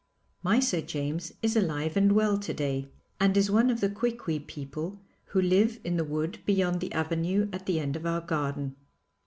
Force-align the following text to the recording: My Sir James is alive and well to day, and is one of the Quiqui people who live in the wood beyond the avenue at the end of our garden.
My 0.41 0.59
Sir 0.59 0.81
James 0.81 1.31
is 1.43 1.55
alive 1.55 1.95
and 1.95 2.13
well 2.13 2.39
to 2.39 2.53
day, 2.55 2.89
and 3.19 3.37
is 3.37 3.51
one 3.51 3.69
of 3.69 3.81
the 3.81 3.89
Quiqui 3.91 4.39
people 4.39 4.99
who 5.25 5.39
live 5.39 5.79
in 5.83 5.95
the 5.97 6.03
wood 6.03 6.39
beyond 6.43 6.81
the 6.81 6.91
avenue 6.91 7.47
at 7.53 7.67
the 7.67 7.79
end 7.79 7.95
of 7.95 8.07
our 8.07 8.21
garden. 8.21 8.77